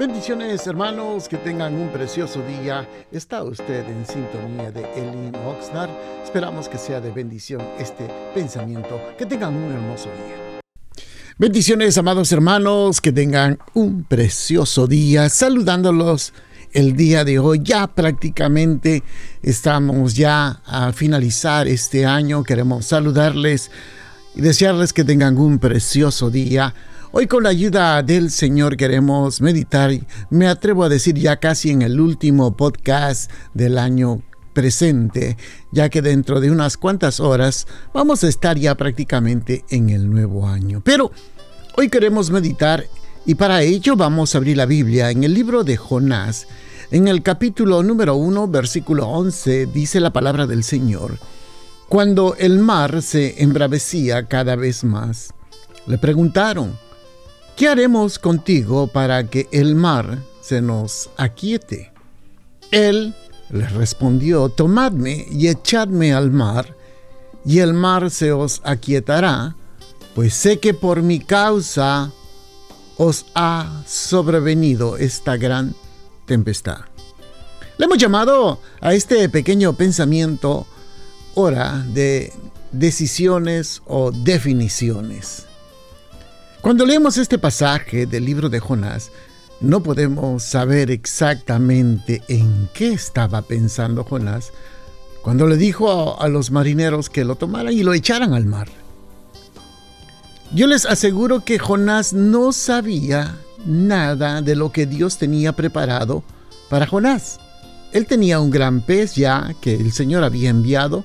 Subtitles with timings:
[0.00, 2.88] Bendiciones hermanos, que tengan un precioso día.
[3.12, 5.90] Está usted en sintonía de Elin Oxnard.
[6.24, 8.98] Esperamos que sea de bendición este pensamiento.
[9.18, 10.62] Que tengan un hermoso día.
[11.36, 15.28] Bendiciones amados hermanos, que tengan un precioso día.
[15.28, 16.32] Saludándolos
[16.72, 17.60] el día de hoy.
[17.62, 19.02] Ya prácticamente
[19.42, 22.42] estamos ya a finalizar este año.
[22.42, 23.70] Queremos saludarles
[24.34, 26.74] y desearles que tengan un precioso día.
[27.12, 29.90] Hoy con la ayuda del Señor queremos meditar,
[30.30, 35.36] me atrevo a decir ya casi en el último podcast del año presente,
[35.72, 40.46] ya que dentro de unas cuantas horas vamos a estar ya prácticamente en el nuevo
[40.46, 40.82] año.
[40.84, 41.10] Pero
[41.76, 42.84] hoy queremos meditar
[43.26, 46.46] y para ello vamos a abrir la Biblia en el libro de Jonás.
[46.92, 51.18] En el capítulo número 1, versículo 11, dice la palabra del Señor.
[51.88, 55.34] Cuando el mar se embravecía cada vez más,
[55.88, 56.78] le preguntaron,
[57.60, 61.92] ¿qué haremos contigo para que el mar se nos aquiete?
[62.70, 63.14] Él
[63.50, 66.74] les respondió, tomadme y echadme al mar,
[67.44, 69.56] y el mar se os aquietará,
[70.14, 72.10] pues sé que por mi causa
[72.96, 75.74] os ha sobrevenido esta gran
[76.24, 76.78] tempestad.
[77.76, 80.66] Le hemos llamado a este pequeño pensamiento
[81.34, 82.32] hora de
[82.72, 85.49] decisiones o definiciones.
[86.60, 89.10] Cuando leemos este pasaje del libro de Jonás,
[89.62, 94.52] no podemos saber exactamente en qué estaba pensando Jonás
[95.22, 98.68] cuando le dijo a, los marineros que lo tomaran y lo echaran al mar.
[100.52, 106.22] Yo les aseguro que Jonás no sabía nada de lo que Dios tenía preparado
[106.68, 107.40] para Jonás.
[107.92, 111.04] Él tenía un gran pez ya que el Señor había enviado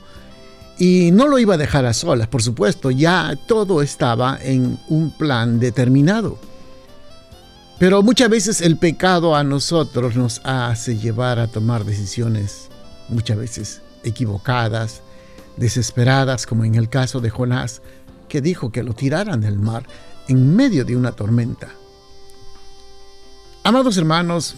[0.78, 5.12] y no lo iba a dejar a solas, por supuesto, ya todo estaba en un
[5.12, 6.38] plan determinado.
[7.80, 12.70] Pero muchas veces el pecado a nosotros nos hace llevar a tomar decisiones,
[13.10, 15.02] muchas veces equivocadas,
[15.58, 17.82] desesperadas, como en el caso de Jonás,
[18.30, 19.86] que dijo que lo tiraran del mar
[20.28, 21.70] en medio de una tormenta.
[23.64, 24.56] Amados hermanos,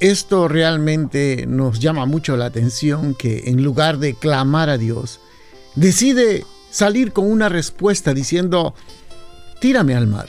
[0.00, 5.20] esto realmente nos llama mucho la atención que en lugar de clamar a Dios,
[5.76, 8.74] decide salir con una respuesta diciendo,
[9.60, 10.28] tírame al mar.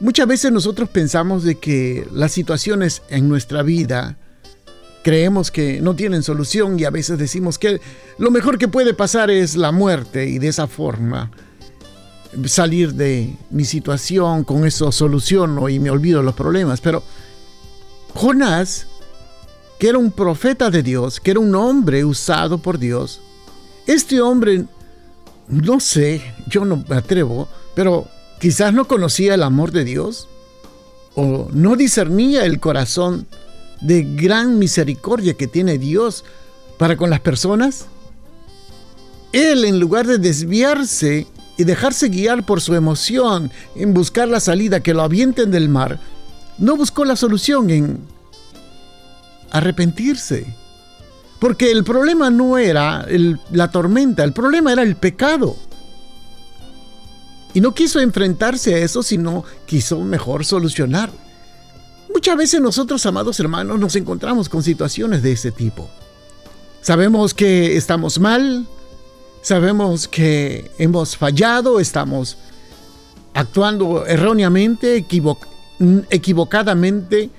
[0.00, 4.18] Muchas veces nosotros pensamos de que las situaciones en nuestra vida
[5.02, 7.80] creemos que no tienen solución y a veces decimos que
[8.18, 11.30] lo mejor que puede pasar es la muerte y de esa forma
[12.44, 16.80] salir de mi situación, con eso soluciono y me olvido los problemas.
[16.80, 17.02] Pero
[18.14, 18.86] Jonás,
[19.78, 23.20] que era un profeta de Dios, que era un hombre usado por Dios,
[23.86, 24.64] este hombre,
[25.48, 28.06] no sé, yo no me atrevo, pero
[28.40, 30.28] quizás no conocía el amor de Dios
[31.14, 33.26] o no discernía el corazón
[33.80, 36.24] de gran misericordia que tiene Dios
[36.78, 37.86] para con las personas.
[39.32, 41.26] Él, en lugar de desviarse
[41.56, 46.00] y dejarse guiar por su emoción en buscar la salida que lo avienten del mar,
[46.58, 47.98] no buscó la solución en
[49.50, 50.46] arrepentirse
[51.38, 53.06] porque el problema no era
[53.52, 55.56] la tormenta, el problema era el pecado.
[57.52, 61.10] Y no quiso enfrentarse a eso, sino quiso mejor solucionar.
[62.12, 65.90] Muchas veces nosotros, amados hermanos, nos encontramos con situaciones de ese tipo.
[66.80, 68.66] Sabemos que estamos mal,
[69.42, 72.36] sabemos que hemos fallado, estamos
[73.34, 74.96] actuando erróneamente,
[76.10, 77.30] equivocadamente,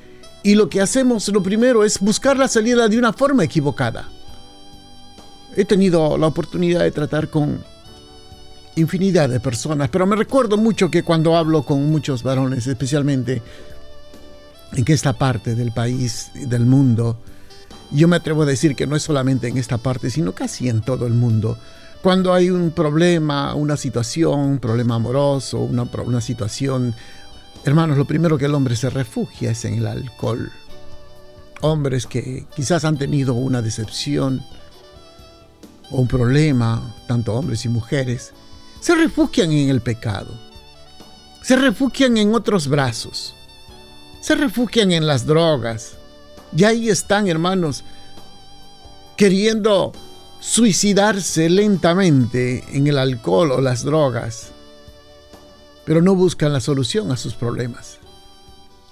[0.47, 4.07] y lo que hacemos, lo primero, es buscar la salida de una forma equivocada.
[5.57, 7.61] He tenido la oportunidad de tratar con
[8.77, 13.41] infinidad de personas, pero me recuerdo mucho que cuando hablo con muchos varones, especialmente
[14.71, 17.19] en esta parte del país, del mundo,
[17.91, 20.79] yo me atrevo a decir que no es solamente en esta parte, sino casi en
[20.79, 21.57] todo el mundo.
[22.01, 26.95] Cuando hay un problema, una situación, un problema amoroso, una, una situación
[27.67, 30.53] Hermanos, lo primero que el hombre se refugia es en el alcohol.
[31.59, 34.41] Hombres que quizás han tenido una decepción
[35.91, 38.31] o un problema, tanto hombres y mujeres,
[38.79, 40.33] se refugian en el pecado.
[41.41, 43.35] Se refugian en otros brazos.
[44.21, 45.97] Se refugian en las drogas.
[46.55, 47.83] Y ahí están, hermanos,
[49.17, 49.91] queriendo
[50.39, 54.53] suicidarse lentamente en el alcohol o las drogas
[55.87, 57.99] pero no buscan la solución a sus problemas.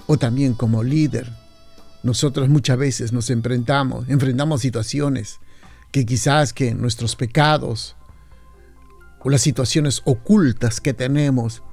[0.07, 1.29] O también como líder,
[2.03, 5.39] nosotros muchas veces nos enfrentamos, enfrentamos situaciones
[5.91, 7.97] que quizás que nuestros pecados
[9.19, 11.63] o las situaciones ocultas que tenemos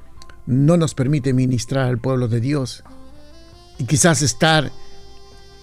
[0.44, 2.82] no nos permiten ministrar al pueblo de Dios.
[3.78, 4.72] y quizás estar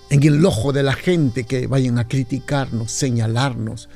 [0.10, 3.90] en el ojo de la gente que vayan a criticarnos, señalarnos.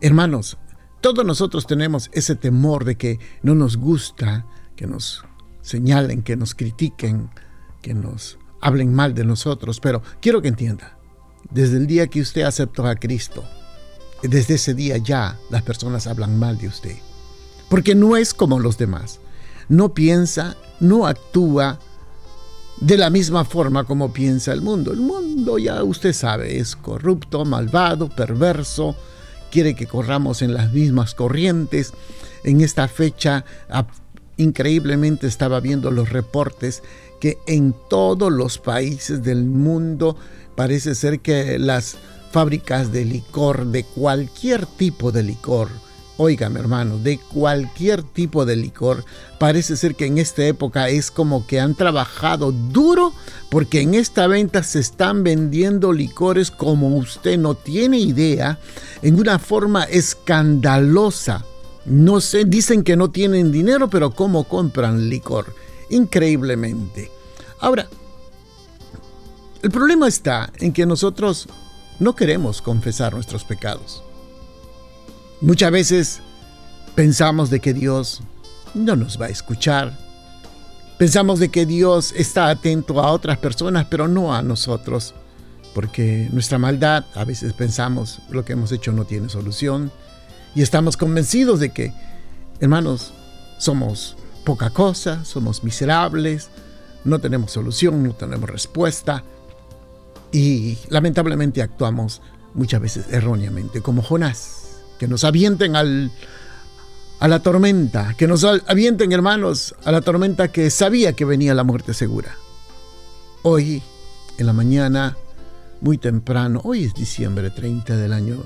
[0.00, 0.58] Hermanos,
[1.00, 4.44] todos nosotros tenemos ese temor de que no nos gusta
[4.76, 5.24] que nos
[5.62, 7.30] señalen, que nos critiquen,
[7.82, 10.98] que nos hablen mal de nosotros, pero quiero que entienda,
[11.50, 13.44] desde el día que usted aceptó a Cristo,
[14.22, 16.96] desde ese día ya las personas hablan mal de usted,
[17.68, 19.20] porque no es como los demás,
[19.68, 21.78] no piensa, no actúa
[22.80, 24.92] de la misma forma como piensa el mundo.
[24.92, 28.94] El mundo ya usted sabe, es corrupto, malvado, perverso,
[29.50, 31.92] quiere que corramos en las mismas corrientes.
[32.44, 33.44] En esta fecha,
[34.36, 36.82] increíblemente estaba viendo los reportes
[37.20, 40.16] que en todos los países del mundo
[40.54, 41.96] parece ser que las
[42.32, 45.68] fábricas de licor, de cualquier tipo de licor,
[46.18, 49.04] Óigame hermano, de cualquier tipo de licor,
[49.38, 53.12] parece ser que en esta época es como que han trabajado duro
[53.50, 58.58] porque en esta venta se están vendiendo licores como usted no tiene idea,
[59.02, 61.44] en una forma escandalosa.
[61.86, 65.54] No sé, dicen que no tienen dinero, pero ¿cómo compran licor?
[65.88, 67.10] Increíblemente.
[67.60, 67.88] Ahora,
[69.62, 71.48] el problema está en que nosotros
[71.98, 74.02] no queremos confesar nuestros pecados.
[75.40, 76.20] Muchas veces
[76.94, 78.20] pensamos de que Dios
[78.74, 79.96] no nos va a escuchar.
[80.98, 85.14] Pensamos de que Dios está atento a otras personas, pero no a nosotros.
[85.74, 89.92] Porque nuestra maldad, a veces pensamos, lo que hemos hecho no tiene solución.
[90.56, 91.92] Y estamos convencidos de que,
[92.60, 93.12] hermanos,
[93.58, 96.48] somos poca cosa, somos miserables,
[97.04, 99.22] no tenemos solución, no tenemos respuesta.
[100.32, 102.22] Y lamentablemente actuamos
[102.54, 104.62] muchas veces erróneamente, como Jonás
[104.98, 106.10] que nos avienten al,
[107.20, 111.64] a la tormenta, que nos avienten hermanos a la tormenta que sabía que venía la
[111.64, 112.34] muerte segura.
[113.42, 113.82] Hoy,
[114.38, 115.18] en la mañana,
[115.82, 118.42] muy temprano, hoy es diciembre 30 del año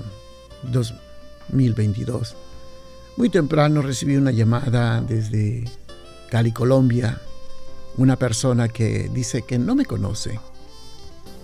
[1.51, 2.35] 2022,
[3.17, 5.65] muy temprano recibí una llamada desde
[6.29, 7.21] Cali, Colombia,
[7.97, 10.39] una persona que dice que no me conoce,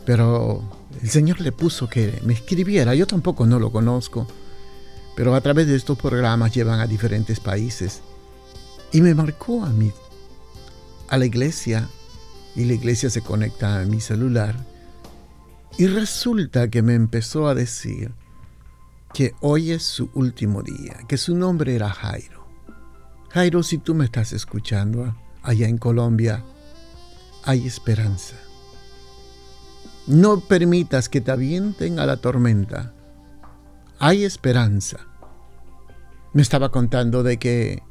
[0.06, 0.64] pero
[1.02, 4.28] el Señor le puso que me escribiera, yo tampoco no lo conozco
[5.18, 8.02] pero a través de estos programas llevan a diferentes países.
[8.92, 9.92] Y me marcó a mí,
[11.10, 11.90] a la iglesia,
[12.56, 14.56] y la iglesia se conecta a mi celular.
[15.80, 18.12] Y resulta que me empezó a decir
[19.18, 22.46] que hoy es su último día, que su nombre era Jairo.
[23.32, 26.44] Jairo, si tú me estás escuchando allá en Colombia,
[27.44, 28.36] hay esperanza.
[30.06, 32.94] No permitas que te avienten a la tormenta
[33.98, 35.00] hay esperanza.
[36.34, 37.82] Me estaba contando de que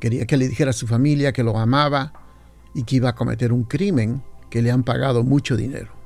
[0.00, 2.14] quería que le dijera a su familia que lo amaba
[2.74, 6.01] y que iba a cometer un crimen que le han pagado mucho dinero.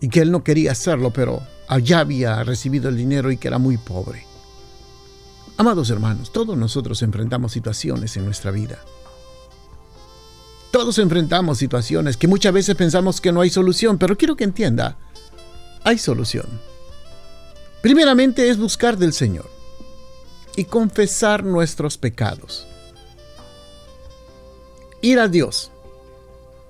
[0.00, 3.58] Y que él no quería hacerlo, pero allá había recibido el dinero y que era
[3.58, 4.24] muy pobre.
[5.56, 8.78] Amados hermanos, todos nosotros enfrentamos situaciones en nuestra vida.
[10.70, 14.96] Todos enfrentamos situaciones que muchas veces pensamos que no hay solución, pero quiero que entienda,
[15.84, 16.46] hay solución.
[17.82, 19.50] Primeramente es buscar del Señor
[20.56, 22.66] y confesar nuestros pecados.
[25.00, 25.70] Ir a Dios.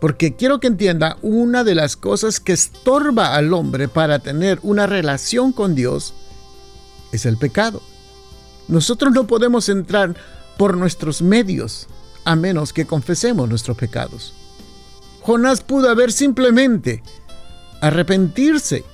[0.01, 4.87] Porque quiero que entienda, una de las cosas que estorba al hombre para tener una
[4.87, 6.15] relación con Dios
[7.13, 7.83] es el pecado.
[8.67, 10.17] Nosotros no podemos entrar
[10.57, 11.87] por nuestros medios
[12.25, 14.33] a menos que confesemos nuestros pecados.
[15.21, 17.03] Jonás pudo haber simplemente
[17.81, 18.85] arrepentirse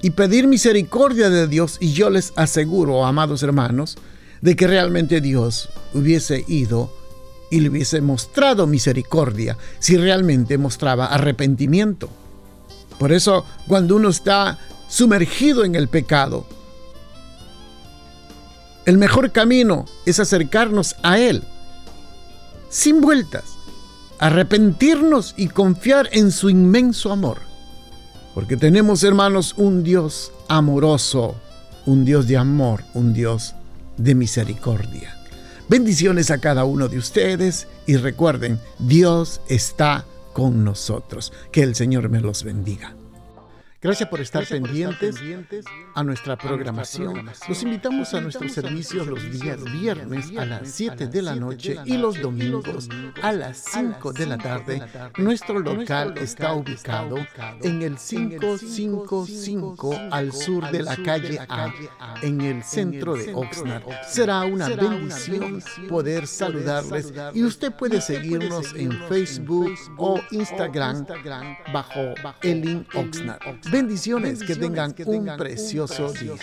[0.00, 3.96] y pedir misericordia de Dios y yo les aseguro, amados hermanos,
[4.40, 6.92] de que realmente Dios hubiese ido
[7.52, 12.08] y le hubiese mostrado misericordia si realmente mostraba arrepentimiento.
[12.98, 16.46] Por eso, cuando uno está sumergido en el pecado,
[18.86, 21.44] el mejor camino es acercarnos a Él,
[22.70, 23.44] sin vueltas,
[24.18, 27.36] arrepentirnos y confiar en su inmenso amor.
[28.34, 31.34] Porque tenemos, hermanos, un Dios amoroso,
[31.84, 33.54] un Dios de amor, un Dios
[33.98, 35.21] de misericordia.
[35.72, 41.32] Bendiciones a cada uno de ustedes y recuerden, Dios está con nosotros.
[41.50, 42.94] Que el Señor me los bendiga.
[43.82, 45.16] Gracias por estar pendientes
[45.94, 47.28] a nuestra programación.
[47.48, 51.96] Los invitamos a nuestros servicios los días viernes a las 7 de la noche y
[51.96, 52.88] los domingos
[53.20, 54.80] a las 5 de la tarde.
[55.18, 57.16] Nuestro local está ubicado
[57.60, 61.74] en el 555 al sur de la calle A,
[62.22, 63.82] en el centro de Oxnard.
[64.06, 71.04] Será una bendición poder saludarles y usted puede seguirnos en Facebook o Instagram
[71.72, 73.42] bajo Elin Oxnard.
[73.72, 76.34] Bendiciones, que tengan un precioso día.